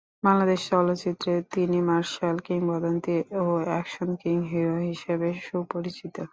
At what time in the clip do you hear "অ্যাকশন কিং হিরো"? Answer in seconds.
3.65-4.77